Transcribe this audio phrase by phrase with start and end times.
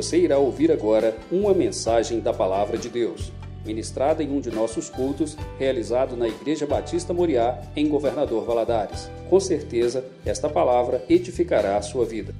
[0.00, 3.30] Você irá ouvir agora uma mensagem da Palavra de Deus,
[3.66, 9.10] ministrada em um de nossos cultos, realizado na Igreja Batista Moriá, em Governador Valadares.
[9.28, 12.34] Com certeza, esta palavra edificará a sua vida.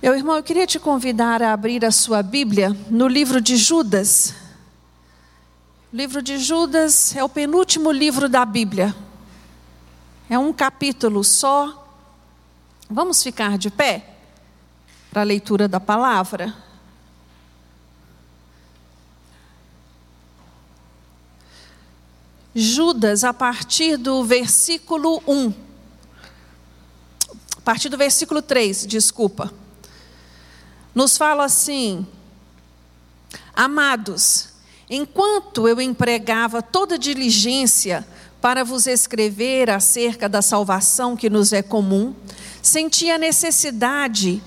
[0.00, 4.32] Meu irmão, eu queria te convidar a abrir a sua Bíblia no livro de Judas.
[5.92, 8.94] O livro de Judas é o penúltimo livro da Bíblia.
[10.30, 11.86] É um capítulo só.
[12.88, 14.14] Vamos ficar de pé
[15.10, 16.54] para a leitura da palavra.
[22.54, 25.52] Judas, a partir do versículo 1.
[27.56, 29.52] A partir do versículo 3, desculpa
[30.98, 32.04] nos fala assim:
[33.54, 34.48] Amados,
[34.90, 38.04] enquanto eu empregava toda diligência
[38.40, 42.16] para vos escrever acerca da salvação que nos é comum,
[42.68, 44.42] senti a necessidade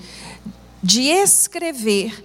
[0.82, 2.24] de escrever,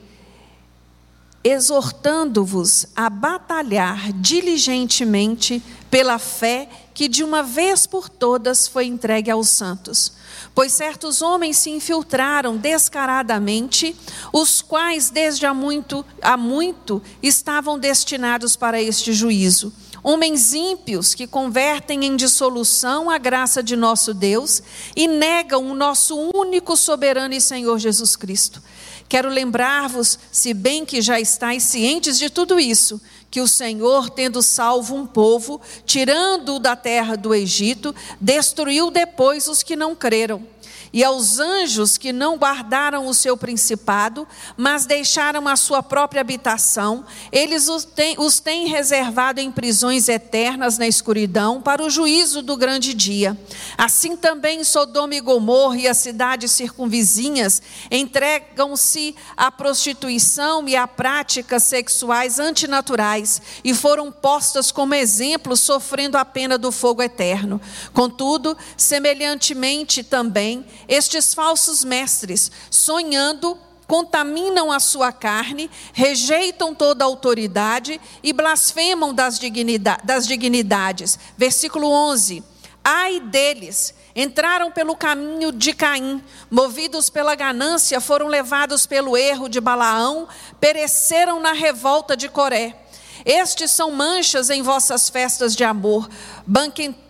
[1.44, 9.50] exortando-vos a batalhar diligentemente pela fé que de uma vez por todas foi entregue aos
[9.50, 10.14] santos.
[10.54, 13.96] Pois certos homens se infiltraram descaradamente,
[14.34, 19.72] os quais desde há muito, há muito estavam destinados para este juízo.
[20.10, 24.64] Homens ímpios que convertem em dissolução a graça de nosso Deus
[24.96, 28.64] e negam o nosso único soberano e Senhor Jesus Cristo.
[29.10, 34.42] Quero lembrar-vos, se bem que já estáis cientes de tudo isso, que o Senhor, tendo
[34.42, 40.42] salvo um povo, tirando-o da terra do Egito, destruiu depois os que não creram.
[40.92, 47.06] E aos anjos que não guardaram o seu principado, mas deixaram a sua própria habitação,
[47.32, 52.56] eles os têm, os têm reservado em prisões eternas na escuridão, para o juízo do
[52.56, 53.38] grande dia.
[53.78, 61.64] Assim também Sodoma e Gomorra e as cidades circunvizinhas entregam-se à prostituição e a práticas
[61.64, 67.62] sexuais antinaturais e foram postas como exemplo, sofrendo a pena do fogo eterno.
[67.94, 73.58] Contudo, semelhantemente também, estes falsos mestres, sonhando,
[73.88, 81.18] contaminam a sua carne, rejeitam toda autoridade e blasfemam das, dignidade, das dignidades.
[81.38, 82.44] Versículo 11.
[82.84, 83.94] Ai deles!
[84.16, 90.28] Entraram pelo caminho de Caim, movidos pela ganância, foram levados pelo erro de Balaão,
[90.60, 92.76] pereceram na revolta de Coré.
[93.24, 96.10] Estes são manchas em vossas festas de amor,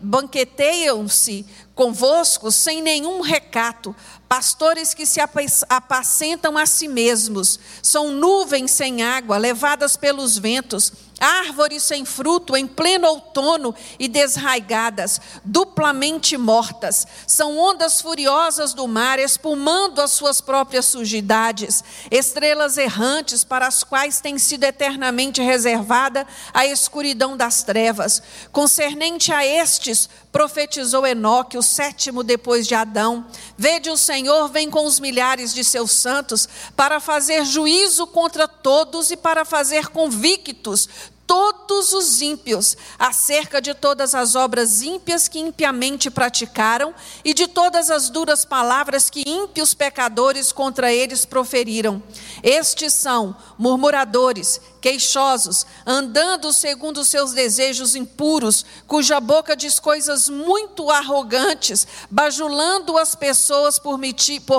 [0.01, 1.45] banqueteiam-se
[1.77, 3.95] convosco sem nenhum recato,
[4.27, 5.21] pastores que se
[5.69, 12.67] apacentam a si mesmos, são nuvens sem água, levadas pelos ventos, árvores sem fruto em
[12.67, 17.05] pleno outono e desraigadas, duplamente mortas.
[17.25, 24.19] São ondas furiosas do mar, espumando as suas próprias sujidades, estrelas errantes para as quais
[24.19, 28.21] tem sido eternamente reservada a escuridão das trevas.
[28.51, 33.25] Concernente a estes, profetizou Enoque, o sétimo depois de Adão:
[33.57, 39.09] Vede, o Senhor vem com os milhares de seus santos para fazer juízo contra todos
[39.09, 40.87] e para fazer convictos
[41.27, 47.91] todos os ímpios acerca de todas as obras ímpias que impiamente praticaram e de todas
[47.91, 52.01] as duras palavras que ímpios pecadores contra eles proferiram.
[52.41, 61.85] Estes são murmuradores, queixosos, andando segundo seus desejos impuros, cuja boca diz coisas muito arrogantes,
[62.09, 63.99] bajulando as pessoas por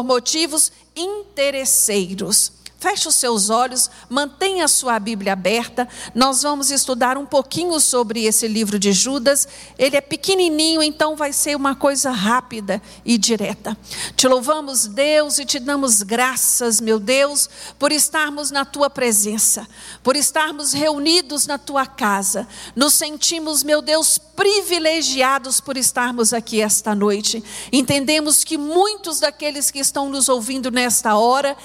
[0.04, 2.57] motivos interesseiros.
[2.80, 5.88] Feche os seus olhos, mantenha a sua Bíblia aberta.
[6.14, 9.48] Nós vamos estudar um pouquinho sobre esse livro de Judas.
[9.76, 13.76] Ele é pequenininho, então vai ser uma coisa rápida e direta.
[14.14, 17.50] Te louvamos, Deus, e te damos graças, meu Deus,
[17.80, 19.66] por estarmos na tua presença,
[20.00, 22.46] por estarmos reunidos na tua casa.
[22.76, 27.42] Nos sentimos, meu Deus, privilegiados por estarmos aqui esta noite.
[27.72, 31.56] Entendemos que muitos daqueles que estão nos ouvindo nesta hora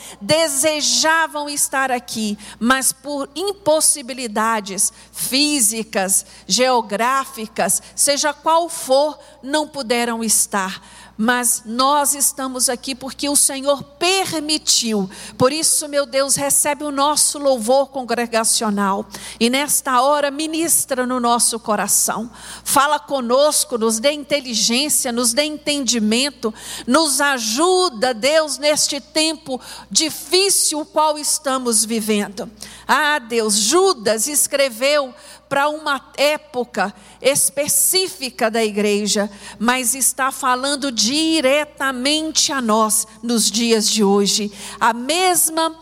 [1.04, 10.82] desejavam estar aqui, mas por impossibilidades físicas, geográficas, seja qual for, não puderam estar
[11.18, 15.10] mas nós estamos aqui porque o Senhor permitiu.
[15.38, 19.06] Por isso, meu Deus, recebe o nosso louvor congregacional
[19.40, 22.30] e nesta hora ministra no nosso coração.
[22.64, 26.54] Fala conosco, nos dê inteligência, nos dê entendimento,
[26.88, 32.50] nos ajuda, Deus, neste tempo difícil o qual estamos vivendo.
[32.88, 35.14] Ah, Deus, Judas escreveu
[35.54, 36.92] para uma época
[37.22, 39.30] específica da igreja,
[39.60, 44.52] mas está falando diretamente a nós nos dias de hoje.
[44.80, 45.78] A mesma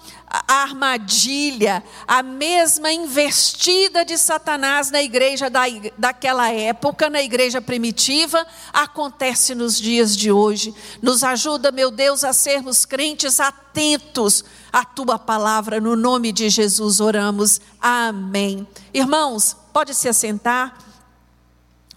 [0.45, 5.62] armadilha, a mesma investida de Satanás na igreja da,
[5.97, 10.75] daquela época, na igreja primitiva, acontece nos dias de hoje.
[11.01, 17.00] Nos ajuda, meu Deus, a sermos crentes atentos à tua palavra, no nome de Jesus
[17.00, 17.59] oramos.
[17.79, 18.68] Amém.
[18.94, 20.77] Irmãos, pode se assentar.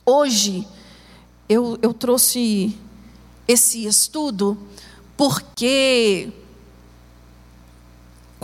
[0.05, 0.67] Hoje
[1.49, 2.76] eu, eu trouxe
[3.47, 4.59] esse estudo
[5.17, 6.32] porque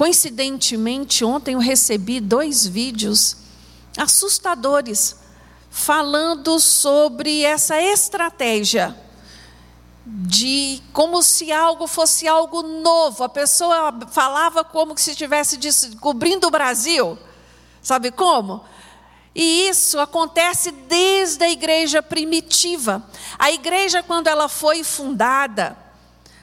[0.01, 3.37] Coincidentemente, ontem eu recebi dois vídeos
[3.99, 5.15] assustadores
[5.69, 8.97] falando sobre essa estratégia
[10.05, 13.25] de como se algo fosse algo novo.
[13.25, 17.19] A pessoa falava como se estivesse descobrindo o Brasil.
[17.83, 18.65] Sabe como?
[19.35, 23.07] E isso acontece desde a igreja primitiva.
[23.39, 25.77] A igreja, quando ela foi fundada,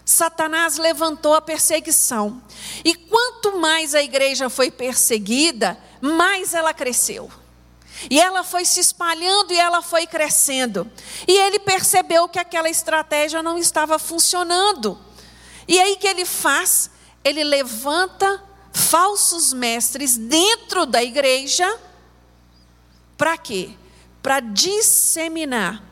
[0.06, 2.42] Satanás levantou a perseguição.
[2.86, 7.30] E quanto mais a igreja foi perseguida, mais ela cresceu.
[8.10, 10.90] E ela foi se espalhando e ela foi crescendo.
[11.28, 15.00] E ele percebeu que aquela estratégia não estava funcionando.
[15.68, 16.90] E aí que ele faz?
[17.24, 21.80] Ele levanta falsos mestres dentro da igreja.
[23.18, 23.72] Para quê?
[24.22, 25.84] Para disseminar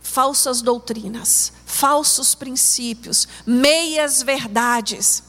[0.00, 5.22] falsas doutrinas, falsos princípios, meias verdades.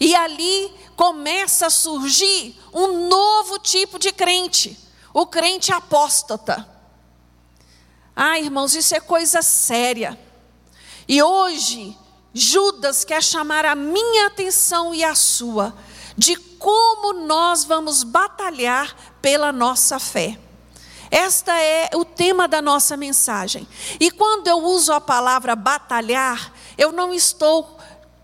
[0.00, 4.78] E ali começa a surgir um novo tipo de crente,
[5.12, 6.68] o crente apóstata.
[8.14, 10.18] Ah, irmãos, isso é coisa séria.
[11.06, 11.96] E hoje,
[12.34, 15.74] Judas quer chamar a minha atenção e a sua
[16.16, 20.38] de como nós vamos batalhar pela nossa fé.
[21.10, 23.66] Esta é o tema da nossa mensagem.
[24.00, 27.78] E quando eu uso a palavra batalhar, eu não estou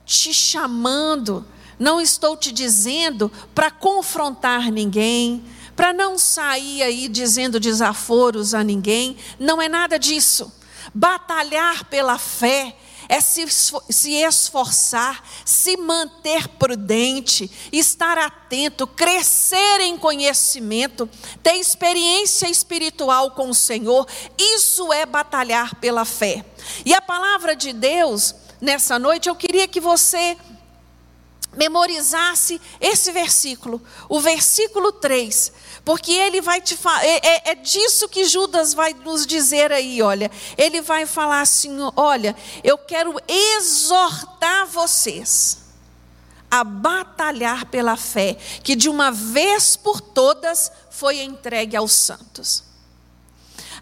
[0.05, 1.47] te chamando,
[1.79, 5.45] não estou te dizendo para confrontar ninguém,
[5.75, 10.53] para não sair aí dizendo desaforos a ninguém, não é nada disso.
[10.95, 12.77] Batalhar pela fé
[13.09, 13.45] é se,
[14.23, 21.09] esforçar, se manter prudente, estar atento, crescer em conhecimento,
[21.43, 24.07] ter experiência espiritual com o Senhor.
[24.39, 26.45] Isso é batalhar pela fé.
[26.85, 30.37] E a palavra de Deus, nessa noite, eu queria que você
[31.57, 35.53] memorizasse esse versículo, o versículo 3,
[35.85, 40.31] porque ele vai te é, é, é, disso que Judas vai nos dizer aí, olha,
[40.57, 45.59] ele vai falar assim: olha, eu quero exortar vocês
[46.51, 52.74] a batalhar pela fé, que de uma vez por todas foi entregue aos santos.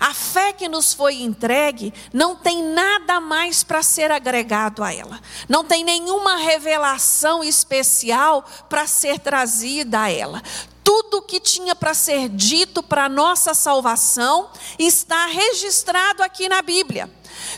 [0.02, 5.20] A fé que nos foi entregue não tem nada mais para ser agregado a ela.
[5.48, 10.42] Não tem nenhuma revelação especial para ser trazida a ela.
[10.82, 17.08] Tudo que tinha para ser dito para nossa salvação está registrado aqui na Bíblia.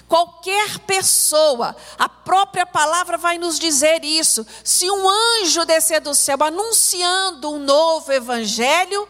[0.07, 4.47] Qualquer pessoa, a própria palavra vai nos dizer isso.
[4.63, 9.09] Se um anjo descer do céu anunciando um novo evangelho,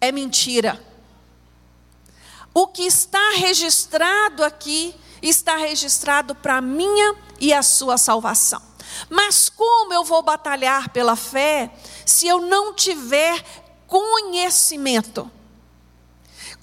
[0.00, 0.85] é mentira.
[2.58, 8.62] O que está registrado aqui está registrado para minha e a sua salvação.
[9.10, 11.70] Mas como eu vou batalhar pela fé
[12.06, 13.44] se eu não tiver
[13.86, 15.30] conhecimento?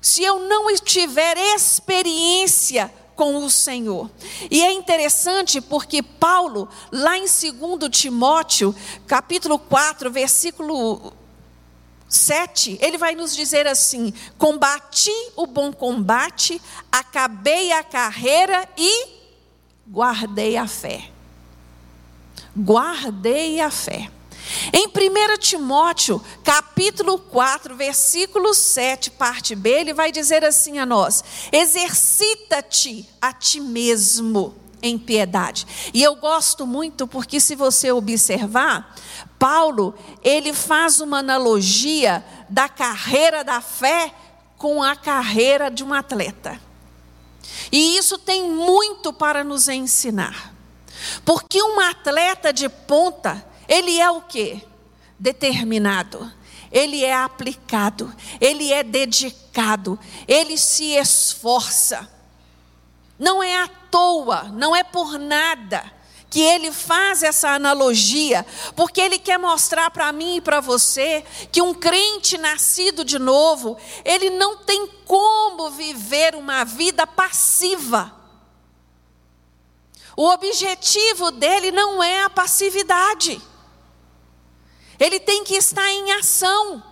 [0.01, 4.09] Se eu não tiver experiência com o Senhor.
[4.49, 8.75] E é interessante porque Paulo, lá em 2 Timóteo,
[9.05, 11.13] capítulo 4, versículo
[12.15, 19.07] 7, ele vai nos dizer assim: Combati o bom combate, acabei a carreira e
[19.87, 21.09] guardei a fé.
[22.55, 24.09] Guardei a fé.
[24.71, 31.23] Em 1 Timóteo, capítulo 4, versículo 7, parte B, ele vai dizer assim a nós:
[31.51, 35.65] Exercita-te a ti mesmo em piedade.
[35.93, 38.93] E eu gosto muito porque se você observar,
[39.39, 44.13] Paulo, ele faz uma analogia da carreira da fé
[44.57, 46.59] com a carreira de um atleta.
[47.71, 50.53] E isso tem muito para nos ensinar.
[51.25, 54.61] Porque um atleta de ponta, ele é o quê?
[55.17, 56.31] Determinado.
[56.71, 58.11] Ele é aplicado,
[58.41, 62.09] ele é dedicado, ele se esforça.
[63.23, 65.89] Não é à toa, não é por nada
[66.29, 71.61] que ele faz essa analogia, porque ele quer mostrar para mim e para você que
[71.61, 78.13] um crente nascido de novo, ele não tem como viver uma vida passiva.
[80.17, 83.41] O objetivo dele não é a passividade.
[84.99, 86.83] Ele tem que estar em ação.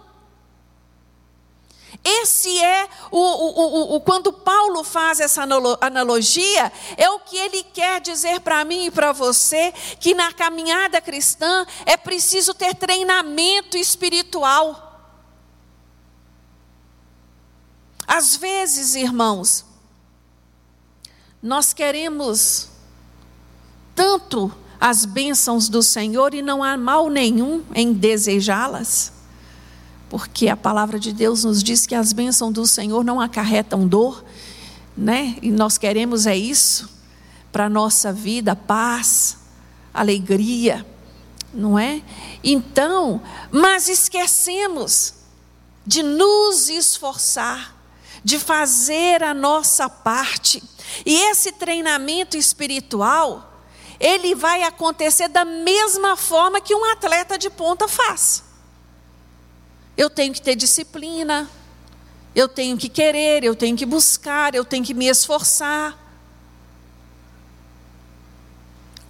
[2.04, 5.44] Esse é o, o, o, o, quando Paulo faz essa
[5.80, 11.00] analogia, é o que ele quer dizer para mim e para você que na caminhada
[11.00, 14.88] cristã é preciso ter treinamento espiritual.
[18.08, 19.64] Às vezes, irmãos,
[21.42, 22.68] nós queremos
[23.94, 29.21] tanto as bênçãos do Senhor e não há mal nenhum em desejá-las
[30.12, 34.22] porque a palavra de Deus nos diz que as bênçãos do Senhor não acarretam dor,
[34.96, 35.38] né?
[35.42, 36.90] E nós queremos é isso
[37.50, 39.38] para nossa vida, paz,
[39.94, 40.86] alegria,
[41.54, 42.02] não é?
[42.44, 45.14] Então, mas esquecemos
[45.88, 47.74] de nos esforçar,
[48.22, 50.62] de fazer a nossa parte.
[51.06, 53.64] E esse treinamento espiritual,
[53.98, 58.51] ele vai acontecer da mesma forma que um atleta de ponta faz.
[59.98, 61.50] Eu tenho que ter disciplina,
[62.34, 65.98] eu tenho que querer, eu tenho que buscar, eu tenho que me esforçar.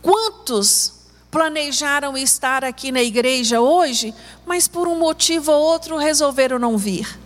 [0.01, 0.93] Quantos
[1.29, 4.13] planejaram estar aqui na igreja hoje,
[4.45, 7.19] mas por um motivo ou outro resolveram não vir?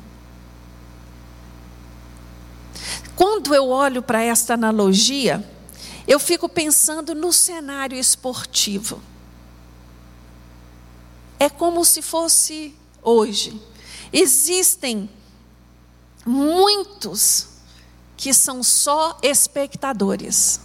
[3.16, 5.44] Quando eu olho para esta analogia,
[6.06, 9.02] eu fico pensando no cenário esportivo.
[11.40, 13.62] É como se fosse hoje.
[14.12, 15.10] Existem
[16.26, 17.48] muitos
[18.18, 20.60] que são só espectadores,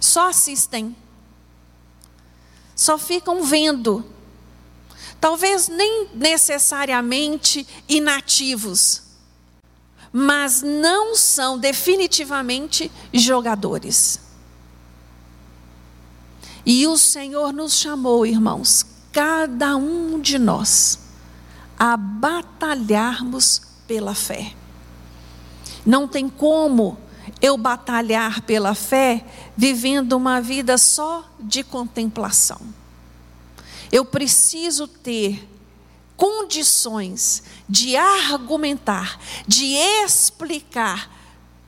[0.00, 0.94] só assistem,
[2.74, 4.04] só ficam vendo,
[5.20, 9.02] talvez nem necessariamente inativos,
[10.12, 14.20] mas não são definitivamente jogadores.
[16.64, 18.84] E o Senhor nos chamou, irmãos,
[19.16, 20.98] cada um de nós
[21.78, 24.52] a batalharmos pela fé.
[25.86, 26.98] Não tem como
[27.40, 29.24] eu batalhar pela fé
[29.56, 32.60] vivendo uma vida só de contemplação.
[33.90, 35.48] Eu preciso ter
[36.14, 39.18] condições de argumentar,
[39.48, 39.64] de
[40.04, 41.10] explicar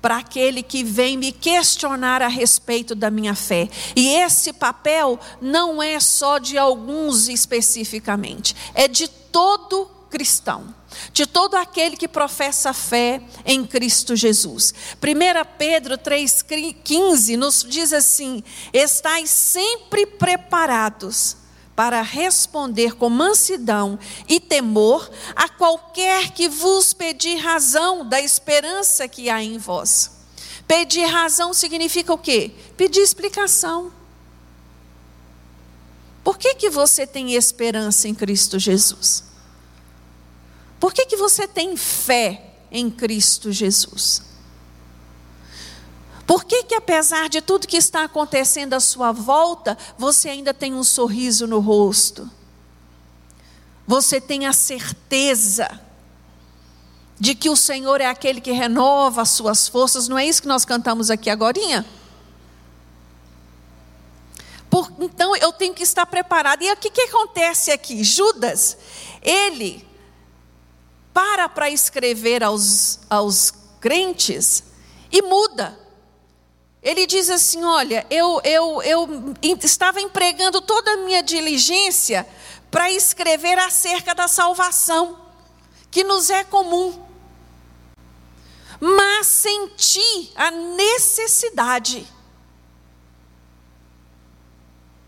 [0.00, 3.68] para aquele que vem me questionar a respeito da minha fé.
[3.96, 10.74] E esse papel não é só de alguns especificamente, é de todo cristão,
[11.12, 14.72] de todo aquele que professa fé em Cristo Jesus.
[15.02, 21.36] 1 Pedro 3,15 nos diz assim: estais sempre preparados
[21.78, 29.30] para responder com mansidão e temor a qualquer que vos pedir razão da esperança que
[29.30, 30.10] há em vós.
[30.66, 32.50] Pedir razão significa o quê?
[32.76, 33.92] Pedir explicação.
[36.24, 39.22] Por que, que você tem esperança em Cristo Jesus?
[40.80, 44.24] Por que, que você tem fé em Cristo Jesus?
[46.28, 50.74] Por que, que, apesar de tudo que está acontecendo à sua volta, você ainda tem
[50.74, 52.30] um sorriso no rosto?
[53.86, 55.80] Você tem a certeza
[57.18, 60.48] de que o Senhor é aquele que renova as suas forças, não é isso que
[60.48, 61.58] nós cantamos aqui agora?
[65.00, 66.62] Então eu tenho que estar preparado.
[66.62, 68.04] E o que, que acontece aqui?
[68.04, 68.76] Judas,
[69.22, 69.82] ele
[71.14, 74.62] para para escrever aos, aos crentes
[75.10, 75.87] e muda.
[76.82, 82.26] Ele diz assim: Olha, eu, eu, eu estava empregando toda a minha diligência
[82.70, 85.18] para escrever acerca da salvação,
[85.90, 87.06] que nos é comum.
[88.80, 92.06] Mas senti a necessidade,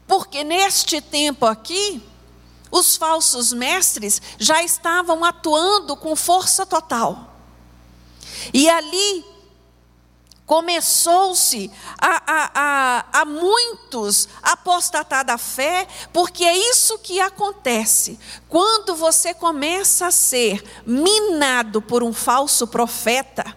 [0.08, 2.02] porque neste tempo aqui,
[2.68, 7.32] os falsos mestres já estavam atuando com força total.
[8.52, 9.24] E ali
[10.50, 18.18] começou-se a, a, a, a, muitos apostatar da fé, porque é isso que acontece.
[18.48, 23.56] Quando você começa a ser minado por um falso profeta,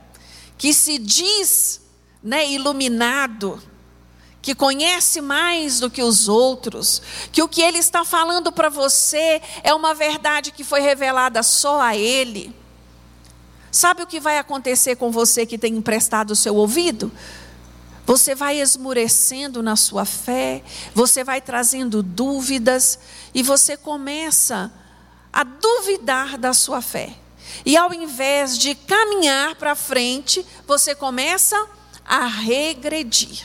[0.55, 1.81] que se diz
[2.21, 3.59] né, iluminado,
[4.39, 9.41] que conhece mais do que os outros, que o que ele está falando para você
[9.63, 12.55] é uma verdade que foi revelada só a ele
[13.73, 17.11] Sabe o que vai acontecer com você que tem emprestado o seu ouvido?
[18.05, 20.63] Você vai esmurecendo na sua fé,
[20.93, 22.99] você vai trazendo dúvidas
[23.33, 24.71] e você começa
[25.33, 27.15] a duvidar da sua fé.
[27.65, 31.67] E ao invés de caminhar para frente, você começa
[32.05, 33.43] a regredir.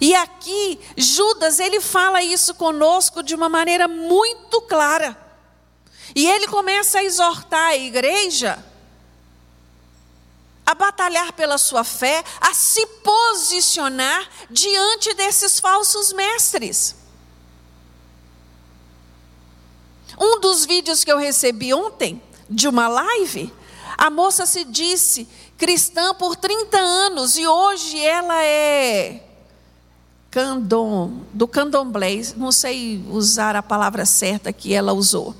[0.00, 5.16] E aqui Judas, ele fala isso conosco de uma maneira muito clara.
[6.16, 8.69] E ele começa a exortar a igreja
[10.70, 16.94] a batalhar pela sua fé, a se posicionar diante desses falsos mestres.
[20.16, 23.52] Um dos vídeos que eu recebi ontem, de uma live,
[23.98, 29.24] a moça se disse cristã por 30 anos e hoje ela é
[30.30, 35.34] candom, do candomblé, não sei usar a palavra certa que ela usou.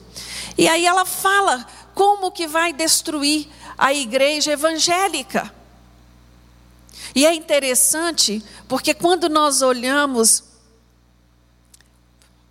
[0.58, 3.48] E aí ela fala como que vai destruir
[3.80, 5.50] a igreja evangélica.
[7.14, 10.44] E é interessante, porque quando nós olhamos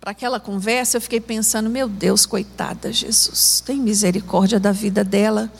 [0.00, 5.50] para aquela conversa, eu fiquei pensando: meu Deus, coitada, Jesus, tem misericórdia da vida dela,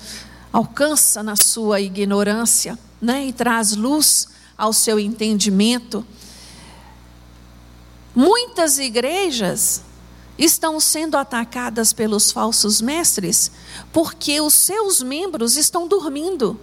[0.53, 6.05] alcança na sua ignorância, né, e traz luz ao seu entendimento.
[8.13, 9.83] Muitas igrejas
[10.41, 13.53] estão sendo atacadas pelos falsos mestres
[13.93, 16.59] porque os seus membros estão dormindo.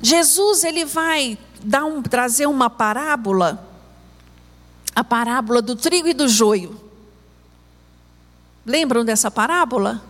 [0.00, 3.66] Jesus ele vai dar um, trazer uma parábola,
[4.94, 6.80] a parábola do trigo e do joio.
[8.64, 10.02] Lembram dessa parábola?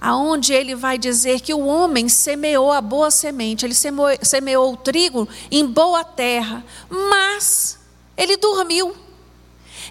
[0.00, 4.76] Aonde ele vai dizer que o homem semeou a boa semente, ele semeou, semeou o
[4.76, 7.78] trigo em boa terra, mas
[8.16, 8.96] ele dormiu.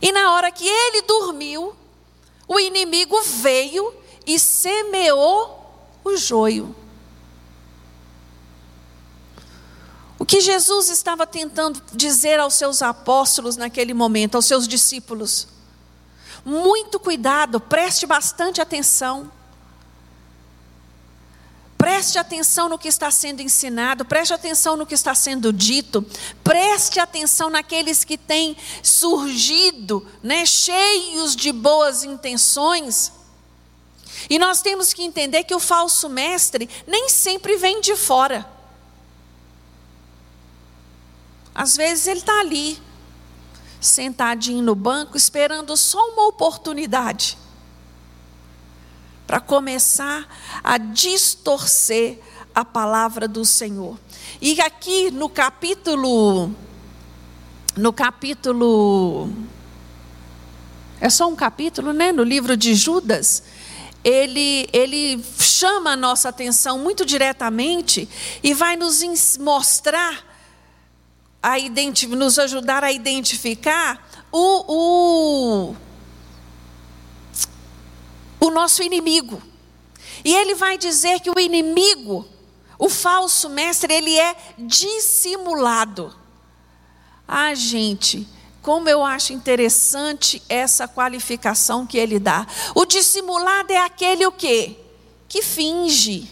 [0.02, 1.76] E na hora que ele dormiu,
[2.48, 3.94] o inimigo veio
[4.26, 5.62] e semeou
[6.04, 6.76] o joio.
[10.18, 15.48] O que Jesus estava tentando dizer aos seus apóstolos naquele momento, aos seus discípulos?
[16.46, 19.32] Muito cuidado, preste bastante atenção.
[21.94, 26.02] Preste atenção no que está sendo ensinado, preste atenção no que está sendo dito,
[26.42, 33.12] preste atenção naqueles que têm surgido, né, cheios de boas intenções.
[34.30, 38.50] E nós temos que entender que o falso mestre nem sempre vem de fora.
[41.54, 42.82] Às vezes ele está ali,
[43.82, 47.38] sentadinho no banco, esperando só uma oportunidade
[49.32, 50.28] para começar
[50.62, 52.20] a distorcer
[52.54, 53.98] a palavra do Senhor.
[54.42, 56.54] E aqui no capítulo
[57.78, 59.30] no capítulo
[61.00, 63.44] é só um capítulo, né, no livro de Judas,
[64.04, 68.10] ele, ele chama a nossa atenção muito diretamente
[68.44, 70.26] e vai nos mostrar,
[71.42, 71.58] a
[72.10, 75.76] nos ajudar a identificar o, o
[78.42, 79.40] o nosso inimigo.
[80.26, 82.28] E ele vai dizer que o inimigo,
[82.78, 86.14] o falso mestre, ele é dissimulado.
[87.28, 88.28] Ah, gente,
[88.62, 92.48] como eu acho interessante essa qualificação que ele dá.
[92.76, 94.76] O dissimulado é aquele o quê?
[95.30, 96.28] Que finge.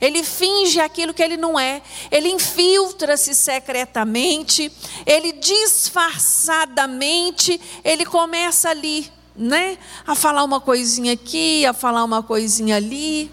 [0.00, 1.82] Ele finge aquilo que ele não é.
[2.10, 4.72] Ele infiltra-se secretamente,
[5.04, 9.78] ele disfarçadamente, ele começa ali né?
[10.06, 13.30] A falar uma coisinha aqui, a falar uma coisinha ali.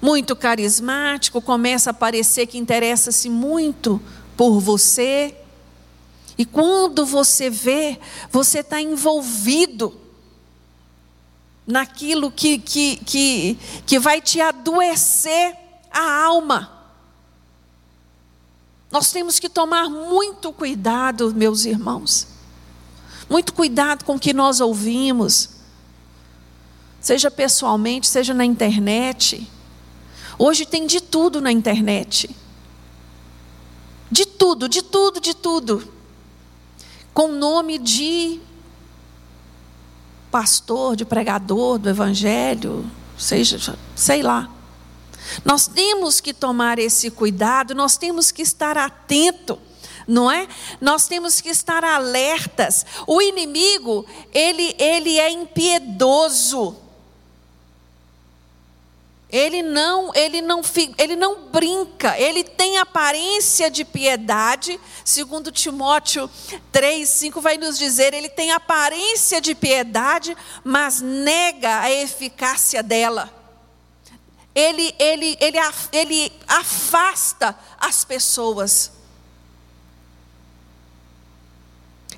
[0.00, 4.00] Muito carismático, começa a parecer que interessa-se muito
[4.36, 5.36] por você.
[6.38, 7.98] E quando você vê,
[8.30, 9.94] você está envolvido
[11.66, 15.54] naquilo que, que, que, que vai te adoecer
[15.90, 16.72] a alma.
[18.90, 22.35] Nós temos que tomar muito cuidado, meus irmãos.
[23.28, 25.50] Muito cuidado com o que nós ouvimos,
[27.00, 29.48] seja pessoalmente, seja na internet.
[30.38, 32.30] Hoje tem de tudo na internet.
[34.10, 35.92] De tudo, de tudo, de tudo.
[37.12, 38.40] Com nome de
[40.30, 44.50] pastor, de pregador do evangelho, seja, sei lá.
[45.44, 49.58] Nós temos que tomar esse cuidado, nós temos que estar atento
[50.06, 50.46] não é?
[50.80, 52.86] Nós temos que estar alertas.
[53.06, 56.76] O inimigo, ele, ele é impiedoso.
[59.28, 60.62] Ele não, ele não,
[60.96, 66.30] ele não brinca, ele tem aparência de piedade, segundo Timóteo
[66.70, 73.28] 3, 5 vai nos dizer, ele tem aparência de piedade, mas nega a eficácia dela.
[74.54, 75.58] ele, ele, ele,
[75.92, 78.95] ele afasta as pessoas.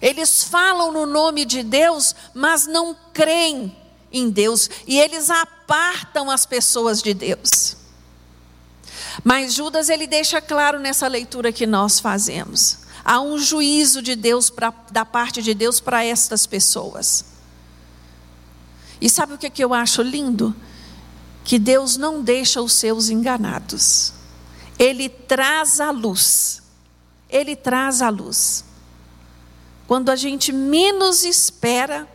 [0.00, 3.76] Eles falam no nome de Deus, mas não creem
[4.10, 7.76] em Deus, e eles apartam as pessoas de Deus.
[9.24, 12.78] Mas Judas ele deixa claro nessa leitura que nós fazemos.
[13.04, 17.24] Há um juízo de Deus pra, da parte de Deus para estas pessoas.
[19.00, 20.54] E sabe o que, que eu acho lindo?
[21.44, 24.12] Que Deus não deixa os seus enganados.
[24.78, 26.62] Ele traz a luz.
[27.28, 28.64] Ele traz a luz.
[29.88, 32.06] Quando a gente menos espera,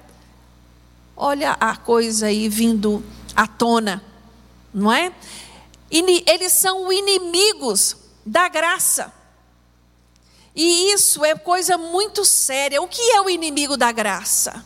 [1.18, 3.04] olha a coisa aí vindo
[3.36, 4.04] à tona,
[4.72, 5.12] não é?
[5.90, 9.12] Eles são inimigos da graça.
[10.56, 12.80] E isso é coisa muito séria.
[12.80, 14.64] O que é o inimigo da graça?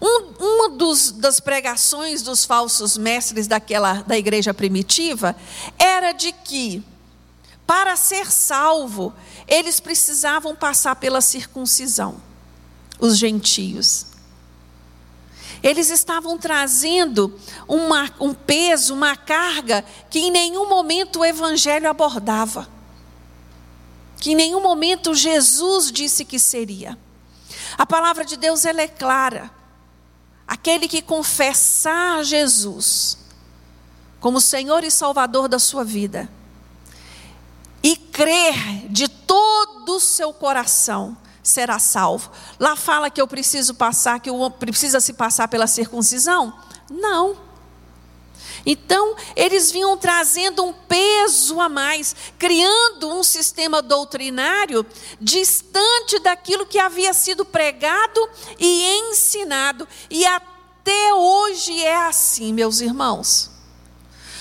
[0.00, 5.34] Um, uma dos, das pregações dos falsos mestres daquela, da igreja primitiva
[5.76, 6.84] era de que,
[7.66, 9.12] para ser salvo,
[9.48, 12.20] eles precisavam passar pela circuncisão,
[13.00, 14.06] os gentios.
[15.62, 22.68] Eles estavam trazendo uma, um peso, uma carga que em nenhum momento o Evangelho abordava,
[24.18, 26.96] que em nenhum momento Jesus disse que seria.
[27.76, 29.50] A palavra de Deus ela é clara.
[30.46, 33.18] Aquele que confessar Jesus
[34.20, 36.28] como Senhor e Salvador da sua vida,
[37.82, 42.30] e crer de todo o seu coração, será salvo.
[42.58, 46.52] Lá fala que eu preciso passar, que homem precisa se passar pela circuncisão?
[46.90, 47.48] Não.
[48.66, 54.84] Então, eles vinham trazendo um peso a mais, criando um sistema doutrinário
[55.20, 59.86] distante daquilo que havia sido pregado e ensinado.
[60.10, 63.57] E até hoje é assim, meus irmãos.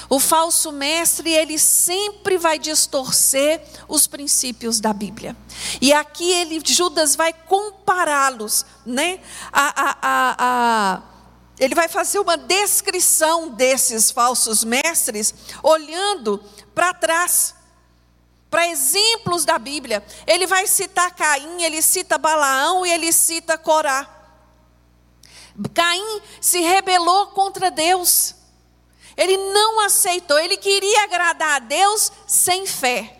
[0.09, 5.35] O falso mestre, ele sempre vai distorcer os princípios da Bíblia.
[5.81, 9.19] E aqui ele, Judas vai compará-los, né?
[9.51, 11.01] A, a, a,
[11.59, 16.41] ele vai fazer uma descrição desses falsos mestres, olhando
[16.73, 17.53] para trás,
[18.49, 20.05] para exemplos da Bíblia.
[20.25, 24.07] Ele vai citar Caim, ele cita Balaão e ele cita Corá.
[25.73, 28.36] Caim se rebelou contra Deus.
[29.17, 33.17] Ele não aceitou, ele queria agradar a Deus sem fé.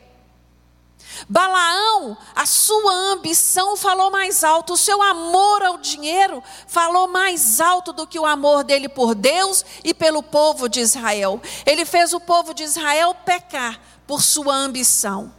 [1.27, 7.91] Balaão, a sua ambição falou mais alto, o seu amor ao dinheiro falou mais alto
[7.91, 11.41] do que o amor dele por Deus e pelo povo de Israel.
[11.65, 15.33] Ele fez o povo de Israel pecar por sua ambição.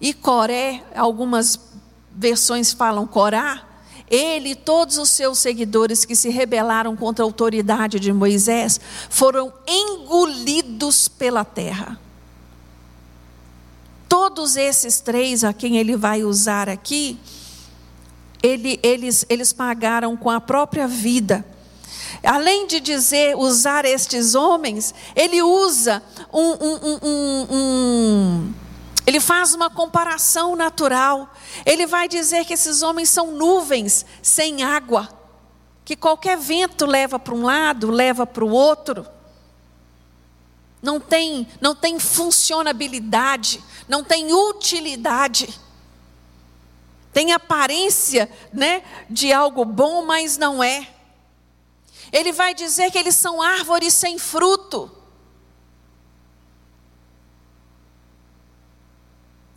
[0.00, 1.58] E Coré, algumas
[2.10, 3.67] versões falam Corá,
[4.10, 9.52] ele e todos os seus seguidores que se rebelaram contra a autoridade de Moisés foram
[9.66, 11.98] engolidos pela terra.
[14.08, 17.18] Todos esses três a quem ele vai usar aqui,
[18.42, 21.44] ele, eles, eles pagaram com a própria vida.
[22.22, 28.54] Além de dizer usar estes homens, ele usa um, um, um, um
[29.08, 31.34] ele faz uma comparação natural.
[31.64, 35.08] Ele vai dizer que esses homens são nuvens sem água,
[35.82, 39.06] que qualquer vento leva para um lado, leva para o outro.
[40.82, 45.58] Não tem, não tem funcionabilidade, não tem utilidade.
[47.10, 50.86] Tem aparência, né, de algo bom, mas não é.
[52.12, 54.97] Ele vai dizer que eles são árvores sem fruto.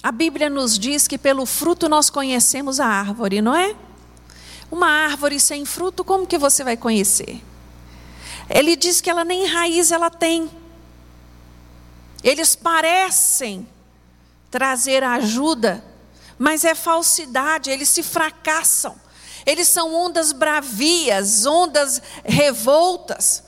[0.04, 3.76] A Bíblia nos diz que pelo fruto nós conhecemos a árvore, não é?
[4.72, 7.42] Uma árvore sem fruto, como que você vai conhecer?
[8.50, 10.50] Ele diz que ela nem raiz ela tem.
[12.24, 13.68] Eles parecem
[14.50, 15.84] trazer ajuda,
[16.38, 18.96] mas é falsidade, eles se fracassam.
[19.46, 23.44] Eles são ondas bravias, ondas revoltas.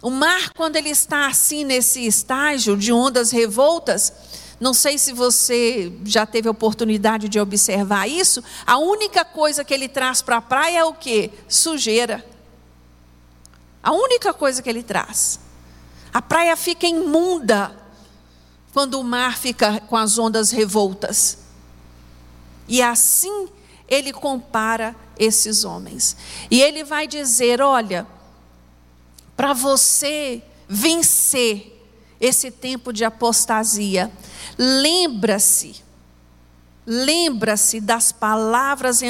[0.00, 4.12] O mar, quando ele está assim nesse estágio de ondas revoltas,
[4.58, 8.42] não sei se você já teve oportunidade de observar isso.
[8.66, 11.30] A única coisa que ele traz para a praia é o que?
[11.46, 12.24] Sujeira.
[13.82, 15.38] A única coisa que ele traz.
[16.12, 17.76] A praia fica imunda
[18.72, 21.38] quando o mar fica com as ondas revoltas.
[22.66, 23.48] E assim
[23.86, 26.16] ele compara esses homens.
[26.50, 28.06] E ele vai dizer: olha,
[29.36, 31.75] para você vencer
[32.20, 34.10] esse tempo de apostasia,
[34.56, 35.76] lembra-se,
[36.86, 39.00] lembra-se das palavras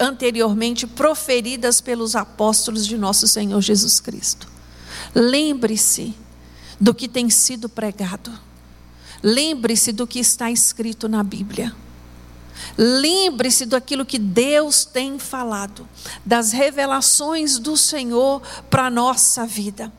[0.00, 4.48] anteriormente proferidas pelos apóstolos de nosso Senhor Jesus Cristo.
[5.14, 6.14] Lembre-se
[6.80, 8.32] do que tem sido pregado.
[9.22, 11.74] Lembre-se do que está escrito na Bíblia.
[12.76, 15.86] Lembre-se daquilo que Deus tem falado,
[16.24, 19.92] das revelações do Senhor para a nossa vida.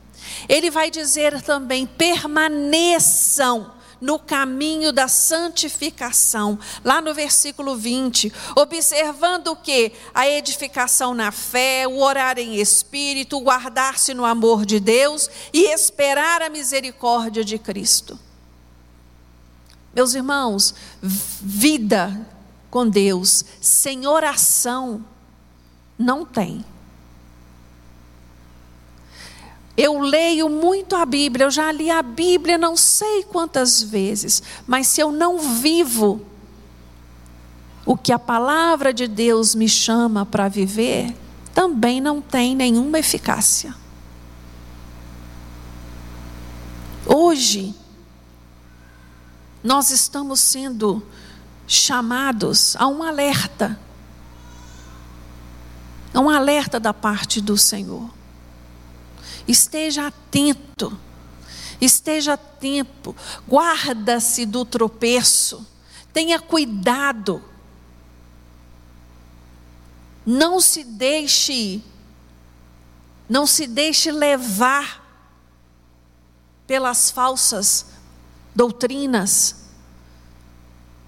[0.48, 9.56] Ele vai dizer também: permaneçam no caminho da santificação, lá no versículo 20, observando o
[9.56, 9.92] que?
[10.14, 16.42] A edificação na fé, o orar em espírito, guardar-se no amor de Deus e esperar
[16.42, 18.18] a misericórdia de Cristo.
[19.94, 22.26] Meus irmãos, vida
[22.70, 25.04] com Deus sem oração
[25.98, 26.64] não tem.
[29.80, 34.88] Eu leio muito a Bíblia, eu já li a Bíblia não sei quantas vezes, mas
[34.88, 36.20] se eu não vivo
[37.86, 41.16] o que a palavra de Deus me chama para viver,
[41.54, 43.72] também não tem nenhuma eficácia.
[47.06, 47.72] Hoje,
[49.62, 51.06] nós estamos sendo
[51.68, 53.78] chamados a um alerta,
[56.12, 58.17] a um alerta da parte do Senhor.
[59.48, 61.00] Esteja atento.
[61.80, 63.16] Esteja atento.
[63.48, 65.66] Guarda-se do tropeço.
[66.12, 67.42] Tenha cuidado.
[70.26, 71.82] Não se deixe
[73.26, 75.04] não se deixe levar
[76.66, 77.84] pelas falsas
[78.54, 79.66] doutrinas,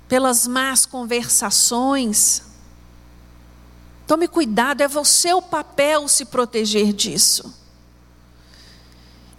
[0.06, 2.42] pelas más conversações.
[4.06, 7.59] Tome cuidado, é você o papel se proteger disso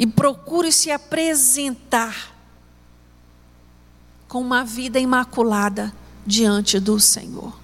[0.02, 2.36] e procure se apresentar
[4.28, 5.94] com uma vida imaculada
[6.26, 7.56] diante do Senhor.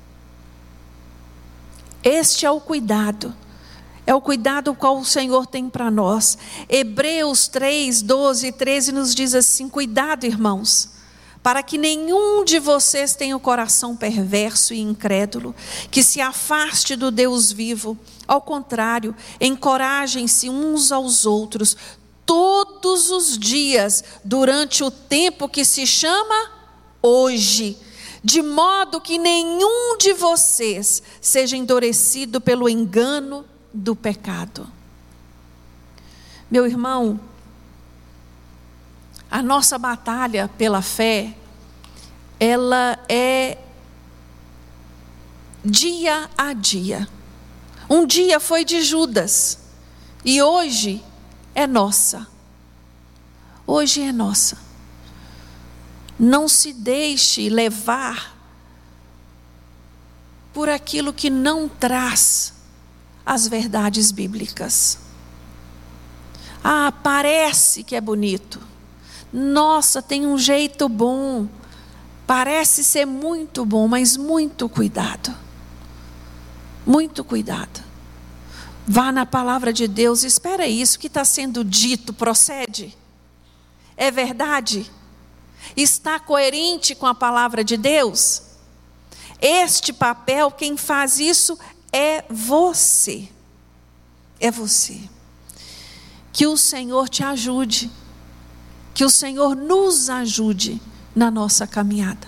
[2.04, 3.34] Este é o cuidado.
[4.06, 6.38] É o cuidado qual o Senhor tem para nós.
[6.70, 10.92] Hebreus 3, 12 e 13 nos diz assim: Cuidado, irmãos,
[11.42, 15.56] para que nenhum de vocês tenha o coração perverso e incrédulo,
[15.90, 17.98] que se afaste do Deus vivo.
[18.28, 21.76] Ao contrário, encorajem-se uns aos outros,
[22.28, 26.52] todos os dias, durante o tempo que se chama
[27.02, 27.78] hoje,
[28.22, 34.68] de modo que nenhum de vocês seja endurecido pelo engano do pecado.
[36.52, 37.20] Meu irmão,
[39.32, 41.34] a nossa batalha pela fé,
[42.40, 43.58] ela é
[45.64, 47.08] dia a dia.
[47.90, 49.60] Um dia foi de Judas
[50.26, 51.04] e hoje
[51.58, 52.28] é nossa.
[53.66, 54.60] Hoje é nossa.
[56.20, 58.38] Não se deixe levar
[60.54, 62.54] por aquilo que não traz
[63.26, 65.00] as verdades bíblicas.
[66.64, 68.62] Ah, parece que é bonito.
[69.34, 71.48] Nossa, tem um jeito bom.
[72.28, 75.34] Parece ser muito bom, mas muito cuidado.
[76.86, 77.87] Muito cuidado.
[78.90, 82.98] Vá na palavra de Deus, espera isso que está sendo dito, procede?
[83.98, 84.90] É verdade?
[85.76, 88.44] Está coerente com a palavra de Deus?
[89.42, 91.60] Este papel, quem faz isso
[91.92, 93.28] é você.
[94.40, 94.98] É você.
[96.32, 97.92] Que o Senhor te ajude.
[98.94, 100.82] Que o Senhor nos ajude
[101.14, 102.28] na nossa caminhada.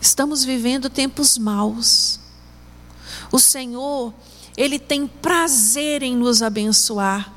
[0.00, 2.18] Estamos vivendo tempos maus.
[3.30, 4.14] O Senhor
[4.56, 7.32] ele tem prazer em nos abençoar.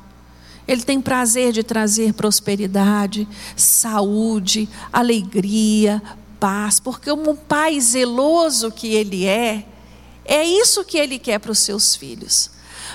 [0.66, 6.00] Ele tem prazer de trazer prosperidade, saúde, alegria,
[6.38, 9.66] paz, porque um pai zeloso que ele é,
[10.24, 12.50] é isso que ele quer para os seus filhos.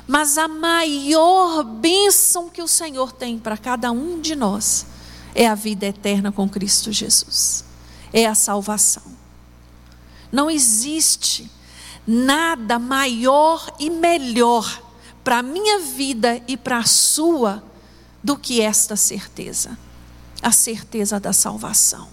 [0.07, 4.85] Mas a maior bênção que o Senhor tem para cada um de nós
[5.33, 7.65] é a vida eterna com Cristo Jesus,
[8.13, 9.03] é a salvação.
[10.31, 11.49] Não existe
[12.07, 14.81] nada maior e melhor
[15.23, 17.63] para a minha vida e para a sua
[18.23, 19.77] do que esta certeza
[20.45, 22.07] a certeza da salvação.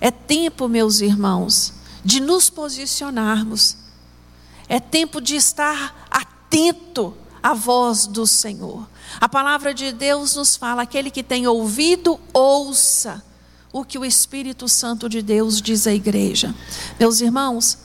[0.00, 1.72] É tempo, meus irmãos,
[2.04, 3.76] de nos posicionarmos,
[4.68, 8.88] é tempo de estar atento à voz do Senhor.
[9.20, 13.20] A palavra de Deus nos fala: aquele que tem ouvido, ouça
[13.72, 16.54] o que o Espírito Santo de Deus diz à igreja.
[17.00, 17.78] Meus irmãos,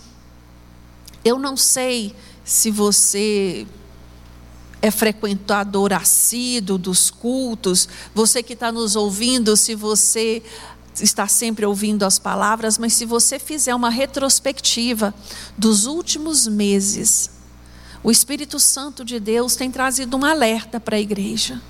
[1.30, 3.68] eu não sei se você
[4.82, 10.42] é frequentador assíduo dos cultos, você que está nos ouvindo, se você
[11.00, 15.14] está sempre ouvindo as palavras, mas se você fizer uma retrospectiva
[15.58, 17.30] dos últimos meses,
[18.04, 21.62] o Espírito Santo de Deus tem trazido um alerta para a igreja.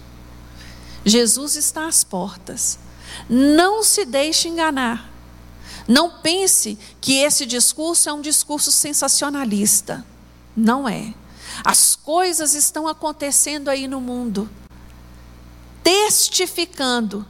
[1.04, 2.78] Jesus está às portas.
[3.28, 5.09] Não se deixe enganar.
[5.89, 10.06] Não pense que esse discurso é um discurso sensacionalista.
[10.56, 11.15] Não é.
[11.65, 14.47] As coisas estão acontecendo aí no mundo,
[15.84, 17.25] testificando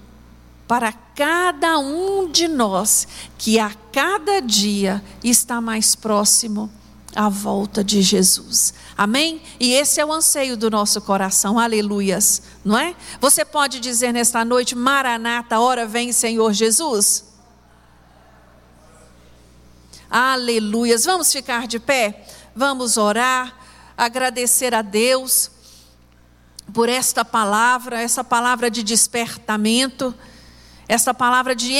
[0.67, 6.69] para cada um de nós que a cada dia está mais próximo
[7.15, 8.73] à volta de Jesus.
[8.97, 9.41] Amém?
[9.57, 11.57] E esse é o anseio do nosso coração.
[11.57, 12.93] Aleluias, não é?
[13.21, 17.28] Você pode dizer nesta noite, Maranata, hora vem, Senhor Jesus?
[20.09, 21.05] Aleluias.
[21.05, 22.25] Vamos ficar de pé?
[22.55, 23.57] Vamos orar,
[23.95, 25.51] agradecer a Deus
[26.73, 30.15] por esta palavra, essa palavra de despertamento
[30.89, 31.71] essa palavra de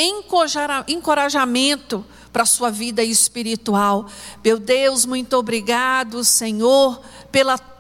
[0.88, 4.06] encorajamento para a sua vida espiritual.
[4.46, 7.79] Meu Deus, muito obrigado, Senhor, pela tua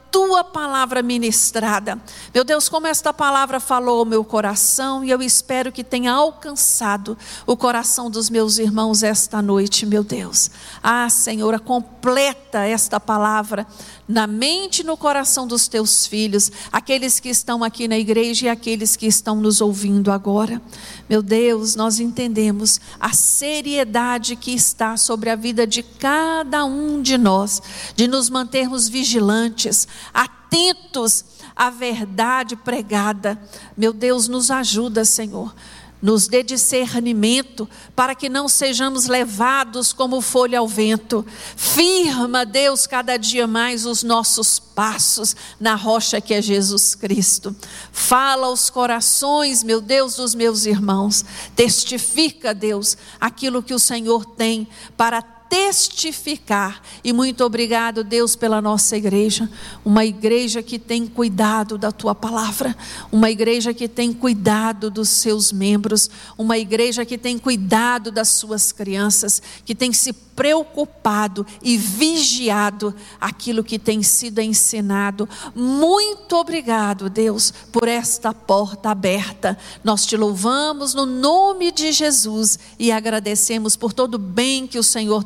[0.51, 1.99] palavra ministrada.
[2.33, 7.17] Meu Deus, como esta palavra falou ao meu coração e eu espero que tenha alcançado
[7.45, 10.49] o coração dos meus irmãos esta noite, meu Deus.
[10.81, 13.65] Ah, Senhora, completa esta palavra
[14.09, 18.49] na mente e no coração dos teus filhos, aqueles que estão aqui na igreja e
[18.49, 20.59] aqueles que estão nos ouvindo agora.
[21.07, 27.19] Meu Deus, nós entendemos a seriedade que está sobre a vida de cada um de
[27.19, 27.61] nós,
[27.95, 31.23] de nos mantermos vigilantes, atentos
[31.55, 33.39] à verdade pregada.
[33.77, 35.53] Meu Deus, nos ajuda, Senhor
[36.01, 41.25] nos dê discernimento para que não sejamos levados como folha ao vento.
[41.55, 47.55] Firma, Deus, cada dia mais os nossos passos na rocha que é Jesus Cristo.
[47.91, 51.25] Fala aos corações, meu Deus, dos meus irmãos.
[51.55, 56.81] Testifica, Deus, aquilo que o Senhor tem para testificar.
[57.03, 59.49] E muito obrigado, Deus, pela nossa igreja,
[59.83, 62.77] uma igreja que tem cuidado da tua palavra,
[63.11, 68.71] uma igreja que tem cuidado dos seus membros, uma igreja que tem cuidado das suas
[68.71, 75.27] crianças, que tem se preocupado e vigiado aquilo que tem sido ensinado.
[75.53, 79.57] Muito obrigado, Deus, por esta porta aberta.
[79.83, 84.83] Nós te louvamos no nome de Jesus e agradecemos por todo o bem que o
[84.83, 85.25] Senhor